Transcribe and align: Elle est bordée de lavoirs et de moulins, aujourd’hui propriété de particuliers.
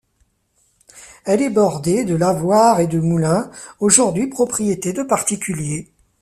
Elle 1.25 1.43
est 1.43 1.51
bordée 1.51 2.05
de 2.05 2.15
lavoirs 2.15 2.79
et 2.79 2.87
de 2.87 2.99
moulins, 2.99 3.51
aujourd’hui 3.79 4.25
propriété 4.25 4.93
de 4.93 5.03
particuliers. 5.03 5.91